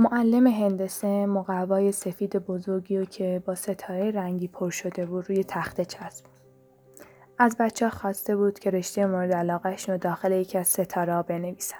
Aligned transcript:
معلم 0.00 0.46
هندسه 0.46 1.26
مقوای 1.26 1.92
سفید 1.92 2.36
بزرگی 2.36 2.98
و 2.98 3.04
که 3.04 3.42
با 3.46 3.54
ستاره 3.54 4.10
رنگی 4.10 4.48
پر 4.48 4.70
شده 4.70 5.06
بود 5.06 5.28
روی 5.28 5.44
تخته 5.44 5.84
چسب. 5.84 6.24
از 7.38 7.56
بچه 7.60 7.90
خواسته 7.90 8.36
بود 8.36 8.58
که 8.58 8.70
رشته 8.70 9.06
مورد 9.06 9.32
علاقهش 9.32 9.88
رو 9.88 9.98
داخل 9.98 10.32
یکی 10.32 10.58
از 10.58 10.68
ستاره 10.68 11.14
ها 11.14 11.22
بنویسن. 11.22 11.76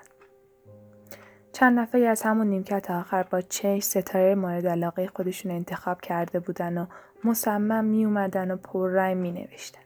چند 1.53 1.79
نفری 1.79 2.07
از 2.07 2.22
همون 2.22 2.46
نیمکت 2.46 2.91
آخر 2.91 3.22
با 3.22 3.41
چش 3.41 3.82
ستاره 3.82 4.34
مورد 4.34 4.66
علاقه 4.66 5.07
خودشون 5.07 5.52
انتخاب 5.52 6.00
کرده 6.00 6.41
بودن 6.41 6.79
و 6.79 6.87
مصمم 7.25 7.85
می 7.85 8.05
اومدن 8.05 8.50
و 8.50 8.57
پررنگ 8.57 9.16
می 9.16 9.32
نوشتن. 9.32 9.82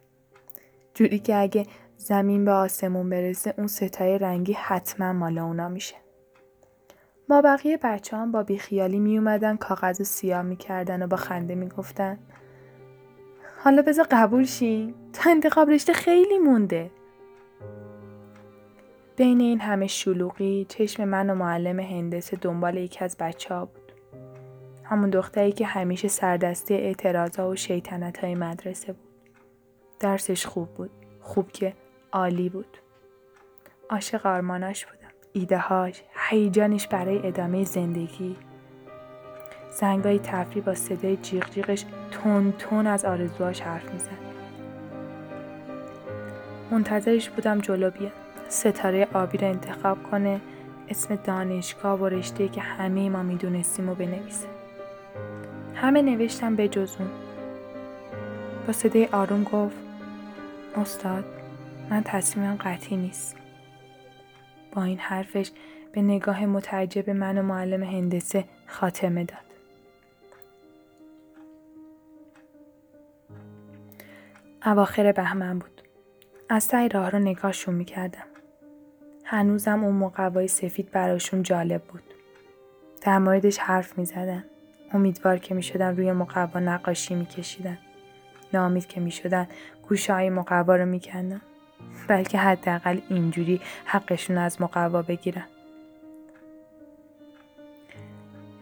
جوری 0.94 1.19
که 1.19 1.36
اگه 1.36 1.66
زمین 1.96 2.44
به 2.44 2.50
آسمون 2.50 3.10
برسه 3.10 3.55
اون 3.58 3.66
ستاره 3.66 4.19
رنگی 4.19 4.52
حتما 4.52 5.12
مال 5.12 5.38
اونا 5.38 5.69
میشه. 5.69 6.03
ما 7.28 7.42
بقیه 7.42 7.78
بچه 7.83 8.16
هم 8.16 8.33
با 8.33 8.42
بیخیالی 8.42 8.98
می 8.98 9.19
اومدن 9.19 9.56
کاغذ 9.56 10.02
سیاه 10.02 10.42
می 10.42 10.56
کردن 10.56 11.02
و 11.02 11.06
با 11.06 11.16
خنده 11.16 11.55
می 11.55 11.69
گفتن 11.69 12.19
حالا 13.64 13.83
بذار 13.83 14.06
قبول 14.10 14.45
شیم 14.45 14.95
تا 15.12 15.30
انتخاب 15.30 15.70
رشته 15.70 15.92
خیلی 15.92 16.38
مونده. 16.38 16.91
بین 19.16 19.41
این 19.41 19.60
همه 19.60 19.87
شلوغی 19.87 20.66
چشم 20.69 21.05
من 21.05 21.30
و 21.30 21.34
معلم 21.34 21.80
هندسه 21.80 22.37
دنبال 22.37 22.77
یکی 22.77 23.05
از 23.05 23.16
بچه 23.20 23.55
ها 23.55 23.64
بود. 23.64 23.92
همون 24.84 25.11
دختری 25.11 25.52
که 25.52 25.66
همیشه 25.66 26.09
سردسته 26.09 26.75
اعتراضا 26.75 27.48
و 27.48 27.56
شیطنت 27.56 28.19
های 28.19 28.34
مدرسه 28.34 28.92
بود. 28.92 29.11
درسش 30.00 30.47
خوب 30.47 30.69
بود. 30.75 30.91
خوب 31.20 31.53
که 31.53 31.75
عالی 32.12 32.48
بود. 32.48 32.78
عاشق 33.91 34.27
آرماناش 34.27 34.86
بودم. 34.86 35.03
ایدههاش، 35.36 36.02
هیجانش 36.28 36.86
برای 36.86 37.27
ادامه 37.27 37.64
زندگی. 37.64 38.36
زنگای 39.70 40.18
تفریح 40.18 40.64
با 40.64 40.74
صدای 40.74 41.16
جیغ 41.16 41.50
جیغش 41.50 41.84
تون 42.10 42.52
تون 42.52 42.86
از 42.86 43.04
آرزوهاش 43.04 43.60
حرف 43.60 43.92
می‌زد. 43.92 44.24
منتظرش 46.70 47.30
بودم 47.30 47.60
جلو 47.60 47.91
بیاد. 47.91 48.12
ستاره 48.48 49.08
آبی 49.14 49.38
رو 49.38 49.48
انتخاب 49.48 50.02
کنه 50.02 50.41
اسم 50.88 51.14
دانشگاه 51.14 52.00
و 52.00 52.06
رشته 52.06 52.48
که 52.48 52.60
همه 52.60 53.08
ما 53.08 53.22
می‌دونستیم 53.22 53.88
و 53.88 53.94
بنویسه. 53.94 54.48
همه 55.74 56.02
نوشتم 56.02 56.56
به 56.56 56.69
جز 56.69 56.96
اون. 56.98 57.08
با 58.66 58.72
صدای 58.72 59.08
آروم 59.12 59.44
گفت 59.44 59.76
استاد 60.76 61.24
من 61.91 62.02
تصمیمم 62.04 62.56
قطعی 62.60 62.96
نیست. 62.96 63.36
با 64.75 64.83
این 64.83 64.98
حرفش 64.98 65.50
به 65.92 66.03
نگاه 66.03 66.47
متعجب 66.47 67.11
من 67.11 67.39
و 67.39 67.42
معلم 67.42 67.83
هندسه 67.83 68.44
خاتمه 68.67 69.25
داد. 69.25 69.39
اواخر 74.66 75.12
بهمن 75.12 75.58
بود. 75.58 75.83
از 76.48 76.69
تای 76.69 76.89
راه 76.89 77.11
رو 77.11 77.19
نگاهشون 77.19 77.75
می‌کردم. 77.75 78.27
هنوزم 79.25 79.84
اون 79.84 79.94
مقوای 79.94 80.48
سفید 80.48 80.91
براشون 80.91 81.42
جالب 81.42 81.83
بود. 81.83 82.14
در 83.03 83.19
موردش 83.19 83.59
حرف 83.59 83.98
می 83.98 84.05
زدن. 84.05 84.44
امیدوار 84.92 85.38
که 85.38 85.55
می 85.55 85.62
شدن 85.62 85.97
روی 85.97 86.12
مقوا 86.12 86.61
نقاشی 86.61 87.14
می 87.14 87.27
کشیدن. 87.27 87.78
نامید 88.53 88.86
که 88.86 89.00
می 89.00 89.11
شدن 89.11 89.48
گوشه 89.88 90.14
های 90.14 90.31
مقوا 90.31 90.77
رو 90.77 90.86
می 90.86 91.00
کندن. 91.00 91.41
بلکه 92.08 92.38
حداقل 92.38 93.00
اینجوری 93.09 93.60
حقشون 93.84 94.38
از 94.38 94.62
مقوا 94.62 95.03
بگیرن. 95.03 95.47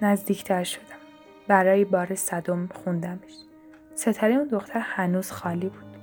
نزدیکتر 0.02 0.64
شدم. 0.64 0.82
برای 1.48 1.84
بار 1.84 2.14
صدم 2.14 2.68
خوندمش. 2.84 3.32
ستاره 3.94 4.34
اون 4.34 4.48
دختر 4.48 4.78
هنوز 4.78 5.30
خالی 5.30 5.68
بود. 5.68 5.96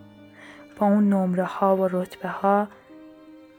با 0.79 0.87
اون 0.87 1.09
نمره 1.09 1.43
ها 1.43 1.75
و 1.75 1.87
رتبه 1.87 2.29
ها 2.29 2.67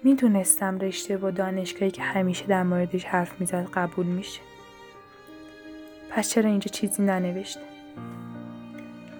می‌دونستم 0.03 0.79
رشته 0.79 1.17
و 1.17 1.31
دانشگاهی 1.31 1.91
که 1.91 2.03
همیشه 2.03 2.47
در 2.47 2.63
موردش 2.63 3.05
حرف 3.05 3.41
می‌زد 3.41 3.69
قبول 3.75 4.07
میشه. 4.07 4.41
پس 6.11 6.31
چرا 6.31 6.51
اینجا 6.51 6.69
چیزی 6.69 7.03
ننوشته؟ 7.03 7.61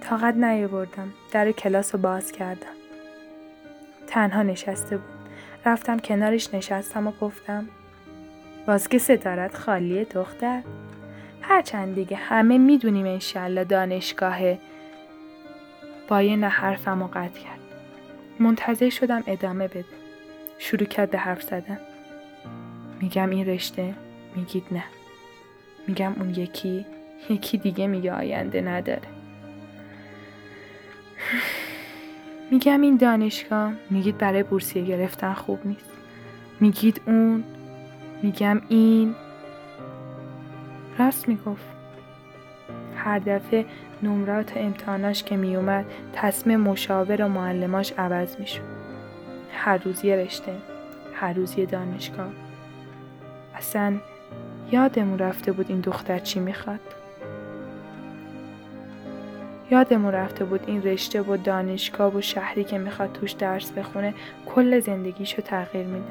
طاقت 0.01 0.35
نیاوردم. 0.35 1.13
در 1.31 1.51
کلاس 1.51 1.95
رو 1.95 2.01
باز 2.01 2.31
کردم. 2.31 2.80
تنها 4.11 4.43
نشسته 4.43 4.97
بود. 4.97 5.09
رفتم 5.65 5.99
کنارش 5.99 6.53
نشستم 6.53 7.07
و 7.07 7.11
گفتم 7.21 7.69
باز 8.67 8.89
که 8.89 8.97
ستارت 8.97 9.55
خالیه 9.57 10.03
دختر. 10.03 10.61
هرچند 11.41 11.95
دیگه 11.95 12.17
همه 12.17 12.57
می‌دونیم 12.57 13.05
انشالله 13.05 13.63
دانشگاهه. 13.63 14.59
با 16.07 16.21
یه 16.21 16.35
نه 16.35 16.47
حرفم 16.47 17.07
قطع 17.07 17.39
کرد. 17.39 17.59
منتظر 18.39 18.89
شدم 18.89 19.23
ادامه 19.27 19.67
بده. 19.67 19.85
شروع 20.59 20.85
کرد 20.85 21.09
به 21.09 21.17
حرف 21.17 21.43
زدن. 21.43 21.79
میگم 23.01 23.29
این 23.29 23.45
رشته 23.45 23.93
میگید 24.35 24.63
نه. 24.71 24.83
میگم 25.87 26.13
اون 26.19 26.29
یکی 26.29 26.85
یکی 27.29 27.57
دیگه 27.57 27.87
میگه 27.87 28.13
آینده 28.13 28.61
نداره. 28.61 29.07
میگم 32.51 32.81
این 32.81 32.97
دانشگاه 32.97 33.73
میگید 33.89 34.17
برای 34.17 34.43
بورسیه 34.43 34.83
گرفتن 34.85 35.33
خوب 35.33 35.59
نیست. 35.65 35.91
میگید 36.59 37.01
اون 37.05 37.43
میگم 38.21 38.61
این 38.69 39.15
راست 40.99 41.27
می‌گفت. 41.27 41.65
هر 42.95 43.19
دفعه 43.19 43.65
نمرات 44.03 44.57
امتحاناش 44.57 45.23
که 45.23 45.37
میومد 45.37 45.85
تصمیم 46.13 46.59
مشاور 46.59 47.21
و 47.21 47.27
معلماش 47.27 47.93
عوض 47.97 48.39
می‌شد. 48.39 48.61
هر 49.53 49.77
روز 49.77 50.05
یه 50.05 50.15
رشته 50.15 50.53
هر 51.13 51.33
روز 51.33 51.57
یه 51.57 51.65
دانشگاه 51.65 52.31
اصلا 53.55 53.95
یادمون 54.71 55.19
رفته 55.19 55.51
بود 55.51 55.65
این 55.69 55.79
دختر 55.79 56.19
چی 56.19 56.39
می‌خواد 56.39 56.79
یادمون 59.71 60.11
رفته 60.11 60.45
بود 60.45 60.63
این 60.67 60.83
رشته 60.83 61.21
و 61.21 61.37
دانشگاه 61.37 62.15
و 62.15 62.21
شهری 62.21 62.63
که 62.63 62.77
می‌خواد 62.77 63.13
توش 63.13 63.31
درس 63.31 63.71
بخونه 63.71 64.13
کل 64.55 64.79
زندگیشو 64.79 65.41
تغییر 65.41 65.85
میده. 65.85 66.05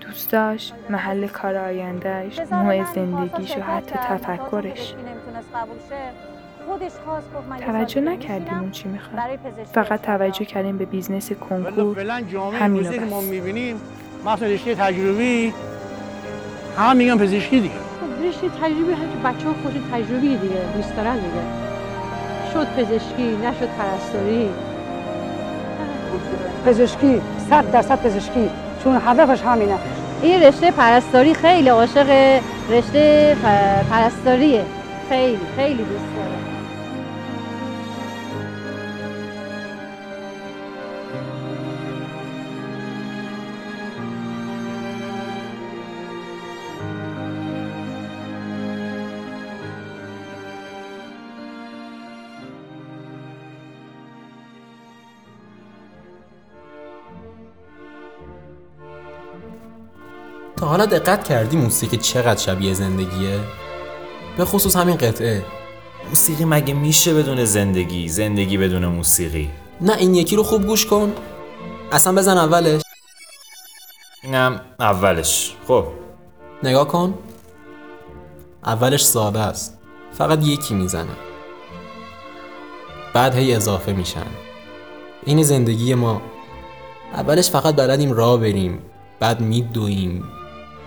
دوست 0.00 0.32
داشت 0.32 0.74
محل 0.90 1.26
کار 1.26 1.56
آیندهش 1.56 2.38
نوع 2.38 2.94
زندگیش 2.94 3.56
و 3.56 3.60
حتی 3.62 3.94
تفکرش. 3.94 4.94
توجه 7.66 8.00
نکردیم 8.00 8.58
اون 8.58 8.70
چی 8.70 8.88
می‌خواد. 8.88 9.38
فقط 9.72 10.02
توجه 10.02 10.44
کردیم 10.44 10.78
به 10.78 10.84
business 10.84 11.32
کنکور. 11.32 12.00
همین 12.60 12.86
رو 12.86 13.06
ما 13.06 13.20
می‌بینیم 13.20 13.80
مثلا 14.26 14.48
رشته 14.48 14.74
تجربی 14.74 15.54
همه 16.76 16.94
میگن 16.94 17.18
پزشکی 17.18 17.60
دیگه. 17.60 17.74
خب 17.74 18.26
رشته 18.26 18.48
تجربی 18.48 18.92
هم 18.92 19.22
بچه 19.24 19.48
ها 19.48 19.54
خود 19.62 19.84
تجربی 19.92 20.36
دیگه 20.36 20.76
دوست 20.76 20.96
دارن 20.96 21.14
دیگه. 21.16 21.65
شد 22.56 22.66
پزشکی 22.66 23.36
نشد 23.44 23.68
پرستاری. 23.78 24.50
پزشکی 26.66 27.22
صد 27.50 27.70
درصد 27.70 28.02
پزشکی 28.02 28.50
چون 28.84 29.00
هدفش 29.06 29.42
همینه. 29.42 29.74
این 30.22 30.42
رشته 30.42 30.70
پرستاری 30.70 31.34
خیلی 31.34 31.68
عاشق 31.68 32.40
رشته 32.70 33.36
پرستاریه. 33.90 34.64
خیلی 35.08 35.38
خیلی 35.56 35.82
دوست 35.82 36.06
داره 36.16 36.35
تا 60.56 60.66
حالا 60.66 60.86
دقت 60.86 61.24
کردی 61.28 61.56
موسیقی 61.56 61.96
چقدر 61.96 62.40
شبیه 62.40 62.74
زندگیه؟ 62.74 63.40
به 64.36 64.44
خصوص 64.44 64.76
همین 64.76 64.96
قطعه. 64.96 65.44
موسیقی 66.08 66.44
مگه 66.44 66.74
میشه 66.74 67.14
بدون 67.14 67.44
زندگی؟ 67.44 68.08
زندگی 68.08 68.56
بدون 68.56 68.86
موسیقی. 68.86 69.50
نه 69.80 69.96
این 69.96 70.14
یکی 70.14 70.36
رو 70.36 70.42
خوب 70.42 70.66
گوش 70.66 70.86
کن. 70.86 71.12
اصلا 71.92 72.12
بزن 72.14 72.38
اولش. 72.38 72.82
اینم 74.22 74.60
اولش. 74.80 75.56
خب. 75.68 75.84
نگاه 76.62 76.88
کن. 76.88 77.14
اولش 78.64 79.04
ساده 79.04 79.40
است. 79.40 79.78
فقط 80.12 80.46
یکی 80.46 80.74
می‌زنه. 80.74 81.16
بعد 83.14 83.34
هی 83.34 83.54
اضافه 83.54 83.92
میشن. 83.92 84.26
این 85.24 85.42
زندگی 85.42 85.94
ما. 85.94 86.22
اولش 87.12 87.50
فقط 87.50 87.76
بلدیم 87.76 88.12
راه 88.12 88.36
بریم. 88.40 88.82
بعد 89.20 89.40
میدویم 89.40 90.24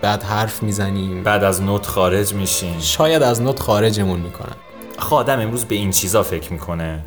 بعد 0.01 0.23
حرف 0.23 0.63
می‌زنیم. 0.63 1.23
بعد 1.23 1.43
از 1.43 1.61
نوت 1.61 1.85
خارج 1.85 2.33
میشین 2.33 2.79
شاید 2.79 3.23
از 3.23 3.41
نوت 3.41 3.59
خارجمون 3.59 4.19
می‌کنن. 4.19 4.55
آخه 4.97 5.15
آدم 5.15 5.39
امروز 5.39 5.65
به 5.65 5.75
این 5.75 5.91
چیزا 5.91 6.23
فکر 6.23 6.53
می‌کنه. 6.53 7.05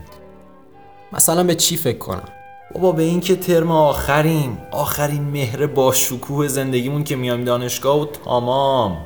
مثلا 1.12 1.44
به 1.44 1.54
چی 1.54 1.76
فکر 1.76 1.98
کنم؟ 1.98 2.28
بابا 2.74 2.92
به 2.92 3.02
این 3.02 3.20
که 3.20 3.36
ترم 3.36 3.70
آخریم. 3.70 4.58
آخرین 4.70 5.22
مهر 5.22 5.66
با 5.66 5.92
شکوه 5.92 6.48
زندگیمون 6.48 7.04
که 7.04 7.16
میام 7.16 7.44
دانشگاه 7.44 8.00
و 8.00 8.06
تمام. 8.06 8.98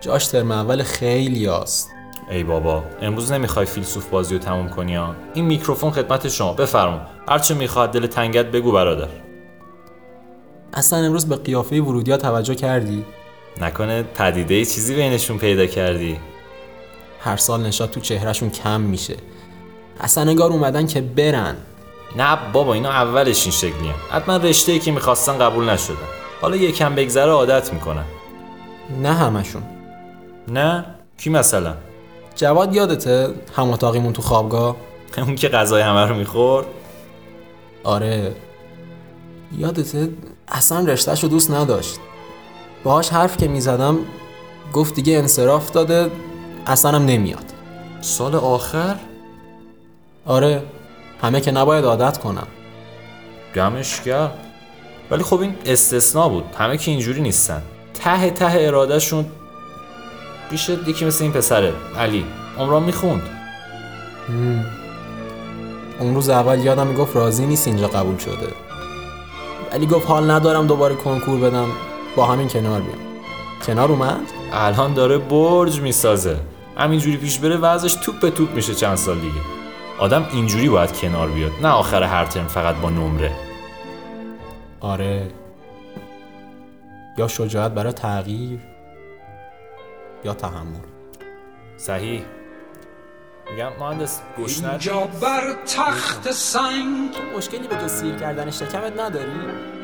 جاش 0.00 0.26
ترم 0.26 0.50
اول 0.50 0.82
خیلی 0.82 1.46
هست 1.46 1.90
ای 2.30 2.44
بابا 2.44 2.84
امروز 3.02 3.32
نمی‌خوای 3.32 3.66
فیلسوف 3.66 4.08
بازی 4.08 4.34
رو 4.34 4.40
تموم 4.40 4.68
کنی 4.68 4.94
ها؟ 4.94 5.14
این 5.34 5.44
میکروفون 5.44 5.90
خدمت 5.90 6.28
شما. 6.28 6.52
بفرما. 6.52 7.00
هرچه 7.28 7.54
می‌خواد 7.54 7.92
دل 7.92 8.06
تنگت 8.06 8.46
بگو 8.46 8.72
برادر. 8.72 9.08
اصلا 10.72 10.98
امروز 10.98 11.26
به 11.26 11.36
قیافه 11.36 11.80
ورودی 11.80 12.16
توجه 12.16 12.54
کردی؟ 12.54 13.04
نکنه 13.60 14.02
پدیده 14.02 14.64
چیزی 14.64 14.94
بینشون 14.94 15.38
پیدا 15.38 15.66
کردی. 15.66 16.18
هر 17.20 17.36
سال 17.36 17.62
نشاد 17.62 17.90
تو 17.90 18.00
چهرهشون 18.00 18.50
کم 18.50 18.80
میشه. 18.80 19.16
اصلا 20.00 20.24
نگار 20.24 20.50
اومدن 20.50 20.86
که 20.86 21.00
برن. 21.00 21.56
نه 22.16 22.38
بابا 22.52 22.74
اینا 22.74 22.90
اولش 22.90 23.42
این 23.42 23.52
شکلی 23.52 23.88
هم. 23.88 23.94
حتما 24.10 24.36
رشته 24.36 24.72
ای 24.72 24.78
که 24.78 24.92
می‌خواستن 24.92 25.38
قبول 25.38 25.70
نشدن. 25.70 25.96
حالا 26.40 26.56
یکم 26.56 26.94
بگذره 26.94 27.30
عادت 27.30 27.72
می‌کنن. 27.72 28.04
نه 29.02 29.12
همشون. 29.12 29.62
نه؟ 30.48 30.84
کی 31.18 31.30
مثلا؟ 31.30 31.74
جواد 32.34 32.74
یادته 32.74 33.34
هم 33.56 33.70
اتاقیمون 33.70 34.12
تو 34.12 34.22
خوابگاه؟ 34.22 34.76
اون 35.18 35.34
که 35.34 35.48
غذای 35.48 35.82
همه 35.82 36.06
رو 36.06 36.14
می‌خورد؟ 36.14 36.66
آره. 37.84 38.32
یادته 39.58 40.08
اصلا 40.48 40.80
رشتهش 40.80 41.22
رو 41.22 41.28
دوست 41.28 41.50
نداشت. 41.50 41.98
باهاش 42.84 43.08
حرف 43.08 43.36
که 43.36 43.48
می‌زدم 43.48 43.98
گفت 44.72 44.94
دیگه 44.94 45.18
انصراف 45.18 45.70
داده 45.70 46.10
اصلا 46.66 46.92
هم 46.92 47.06
نمیاد. 47.06 47.44
سال 48.00 48.34
آخر؟ 48.34 48.96
آره 50.26 50.62
همه 51.22 51.40
که 51.40 51.50
نباید 51.50 51.84
عادت 51.84 52.18
کنم 52.18 52.46
دمش 53.54 54.00
کرد 54.00 54.34
ولی 55.10 55.22
خب 55.22 55.40
این 55.40 55.54
استثنا 55.66 56.28
بود. 56.28 56.44
همه 56.58 56.78
که 56.78 56.90
اینجوری 56.90 57.20
نیستن. 57.20 57.62
ته 57.94 58.30
ته 58.30 58.52
ارادهشون 58.60 59.26
پیش 60.50 60.68
یکی 60.68 61.04
مثل 61.04 61.24
این 61.24 61.32
پسره 61.32 61.72
علی. 61.98 62.24
عمران 62.58 62.82
می‌خوند. 62.82 63.22
اون 66.00 66.14
روز 66.14 66.28
اول 66.28 66.58
یادم 66.64 66.86
می‌گفت 66.86 67.16
راضی 67.16 67.46
نیست 67.46 67.66
اینجا 67.66 67.88
قبول 67.88 68.18
شده. 68.18 68.48
ولی 69.72 69.86
گفت 69.86 70.06
حال 70.08 70.30
ندارم 70.30 70.66
دوباره 70.66 70.94
کنکور 70.94 71.40
بدم. 71.40 71.66
با 72.16 72.26
همین 72.26 72.48
کنار 72.48 72.80
بیام 72.80 72.98
کنار 73.66 73.92
اومد؟ 73.92 74.20
الان 74.52 74.94
داره 74.94 75.18
برج 75.18 75.80
می‌سازه. 75.80 76.36
همینجوری 76.76 77.16
پیش 77.16 77.38
بره 77.38 77.56
وضعش 77.56 77.94
توپ 77.94 78.20
به 78.20 78.30
توپ 78.30 78.54
میشه 78.54 78.74
چند 78.74 78.94
سال 78.96 79.18
دیگه. 79.18 79.40
آدم 79.98 80.26
اینجوری 80.32 80.68
باید 80.68 80.92
کنار 80.92 81.28
بیاد 81.28 81.52
نه 81.62 81.68
آخر 81.68 82.02
هر 82.02 82.24
ترم 82.24 82.46
فقط 82.46 82.74
با 82.74 82.90
نمره. 82.90 83.32
آره. 84.80 85.30
یا 87.18 87.28
شجاعت 87.28 87.72
برای 87.72 87.92
تغییر 87.92 88.58
یا 90.24 90.34
تحمل. 90.34 90.80
صحیح. 91.76 92.22
میگم 93.50 93.72
مهندس 93.80 94.20
گشنت 94.38 94.70
اینجا 94.70 95.08
بر 95.20 95.52
تخت 95.76 96.30
سنگ 96.30 97.16
مشکلی 97.36 97.68
به 97.68 97.76
تو 97.76 97.88
سیر 97.88 98.16
کردن 98.16 98.50
شکمت 98.50 99.00
نداری؟ 99.00 99.32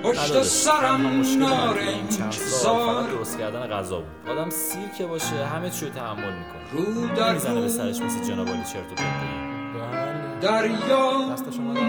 پشت. 0.03 0.43
سرم 0.43 1.23
نارنج 1.39 2.35
زار 2.63 3.03
درست 3.03 3.39
کردن 3.39 3.67
غذا 3.67 4.01
بود 4.01 4.31
آدم 4.31 4.51
سیر 4.51 4.89
که 4.99 5.07
باشه 5.07 5.47
همه 5.55 5.71
چی 5.71 5.87
رو 5.87 5.93
تحمل 5.93 6.33
می‌کنه 6.39 6.73
رو 6.73 7.07
در 7.15 7.33
می‌زنه 7.33 7.55
به 7.55 7.61
رو 7.61 7.69
سرش 7.69 8.01
مثل 8.01 8.25
جناب 8.25 8.49
علی 8.49 8.65
چرت 8.73 8.93
و 8.93 8.95
پرت. 8.95 10.41
دریا. 10.41 11.37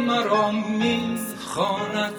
مرا 0.07 0.51
می‌خواند؟ 0.51 2.13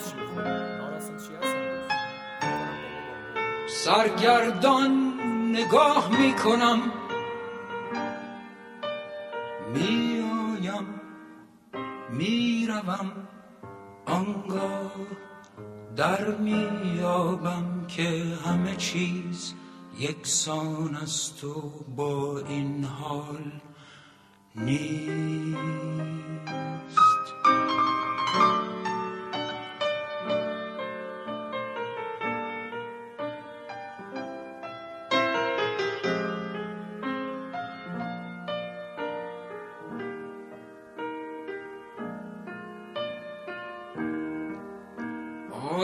سرگردان 3.69 5.13
نگاه 5.51 6.11
می‌کنم 6.21 6.81
می‌روم. 12.75 13.13
آنگاه 14.07 14.93
در 15.97 16.31
میابم 16.31 17.85
که 17.89 18.25
همه 18.45 18.77
چیز 18.77 19.55
یکسان 19.99 20.97
است 20.97 21.45
و 21.45 21.71
با 21.97 22.39
این 22.39 22.85
حال 22.85 23.53
نیست. 24.57 25.84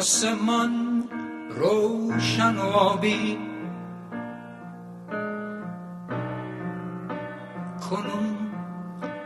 آسمان 0.00 1.04
روشن 1.50 2.56
و 2.56 2.62
آبی. 2.62 3.38
کنون 7.90 8.52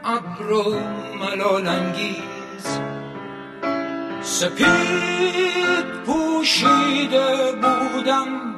ابر 0.04 0.52
و 0.52 0.80
ملال 1.18 1.68
انگیز. 1.68 2.80
سپید 4.22 5.86
پوشیده 6.06 7.52
بودم 7.52 8.54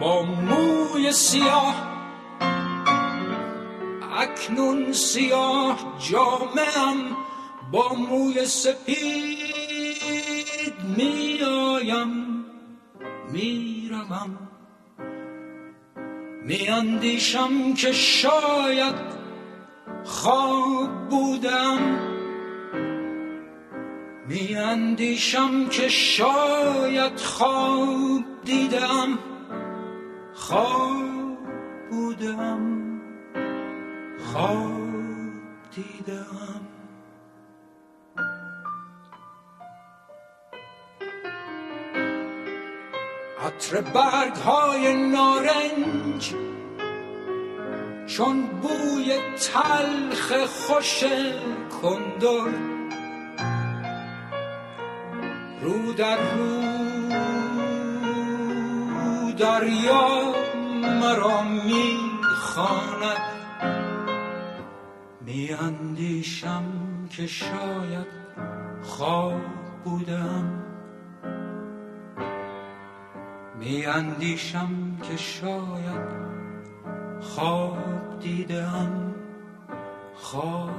با 0.00 0.22
موی 0.22 1.12
سیاه. 1.12 1.74
اکنون 4.18 4.92
سیاه 4.92 5.78
جامعم 6.10 7.16
با 7.72 7.94
موی 7.94 8.44
سپید 8.46 9.55
میایم 10.96 12.44
می‌روم. 13.32 14.38
میاندیشم 16.42 17.74
که 17.74 17.92
شاید 17.92 18.94
خواب 20.04 21.08
بودم. 21.10 21.78
میاندیشم 24.28 25.68
که 25.68 25.88
شاید 25.88 27.20
خواب 27.20 28.24
دیدم. 28.44 29.18
خواب 30.34 31.38
بودم. 31.90 33.00
خواب 34.18 34.82
دیدم. 35.74 36.75
عطر 43.56 43.80
برگ 43.80 44.36
های 44.36 45.10
نارنج 45.10 46.34
چون 48.06 48.46
بوی 48.46 49.18
تلخ 49.52 50.32
خوش 50.46 51.04
کندر. 51.82 52.50
رو 55.62 55.92
در 55.92 56.16
رو 56.16 56.62
دریا 59.38 60.34
مرا 61.00 61.42
می‌خواند. 61.42 63.20
میاندیشم 65.20 66.64
که 67.10 67.26
شاید 67.26 68.06
خواب 68.82 69.40
بودم. 69.84 70.65
میاندیشم 73.58 74.98
که 75.02 75.16
شاید 75.16 76.26
خواب 77.20 78.18
دیدم 78.20 79.14
خواب 80.14 80.70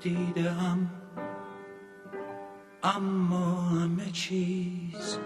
دیدم 0.00 0.90
اما 2.82 3.60
همه 3.62 4.10
چیز 4.10 5.18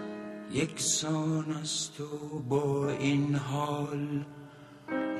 یکسان 0.51 1.51
است 1.61 2.01
و 2.01 2.39
با 2.49 2.89
این 2.89 3.35
حال 3.35 4.25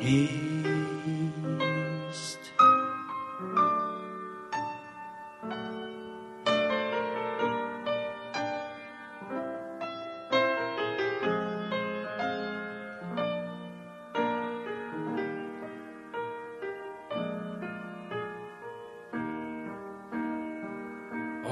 نیست 0.01 1.68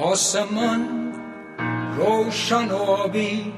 آسمان 0.01 1.13
روشن 1.97 2.71
و 2.71 2.75
آبی. 2.75 3.53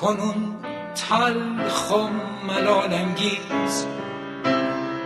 کنون 0.00 0.56
تلخ 0.94 1.92
و 1.92 2.08
ملال 2.46 2.92
انگیز. 2.94 3.86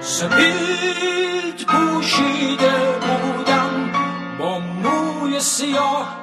سپید 0.00 1.66
پوشیده 1.68 2.98
بودم 3.00 3.92
با 4.38 4.58
موی 4.58 5.40
سیاه. 5.40 6.16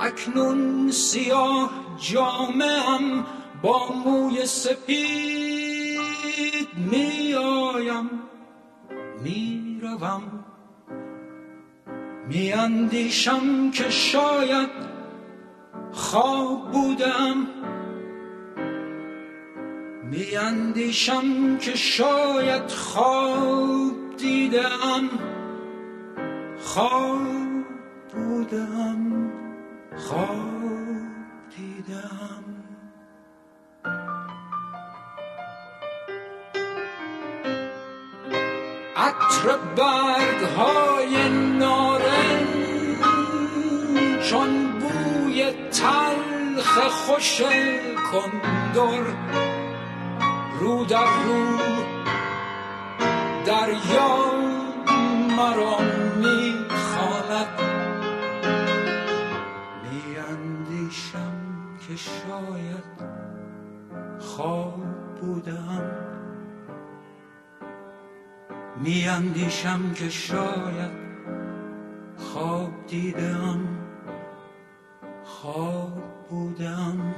اکنون 0.00 0.90
سیاه 0.90 1.70
جامعم 1.98 3.26
با 3.62 3.92
موی 4.04 4.46
سپید 4.46 6.04
میآیم. 6.76 8.10
می‌روم. 9.24 10.44
میاندیشم 12.28 13.70
که 13.70 13.90
شاید 13.90 14.70
خواب 15.92 16.70
بودم. 16.72 17.46
میاندیشم 20.10 21.58
که 21.58 21.76
شاید 21.76 22.70
خواب 22.70 24.16
دیدم. 24.16 25.08
خواب 26.58 27.18
بودم. 28.12 29.32
خواب 29.96 30.38
دیدم. 31.56 32.33
عطر 39.04 39.56
برگ 39.76 40.40
های 40.56 41.28
نارنج 41.58 42.48
چون 44.30 44.80
بوی 44.80 45.52
تلخ 45.52 46.78
خوش 46.78 47.40
کندر 48.12 49.04
رو 50.60 50.84
در 50.84 51.04
رو 51.24 51.58
دریا 53.46 54.16
مرا 55.36 55.93
میاندیشم 68.84 69.92
که 69.92 70.08
شاید 70.08 70.90
خواب 72.16 72.86
دیدم 72.86 73.78
خواب 75.24 76.02
بودم. 76.30 77.14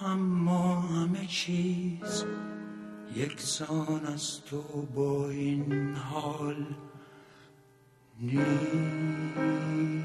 اما 0.00 0.80
همه 0.80 1.26
چیز 1.26 2.24
یکسان 3.16 4.06
است 4.06 4.52
و 4.52 4.62
با 4.94 5.28
این 5.28 5.94
حال 5.94 6.66
نیست. 8.20 9.95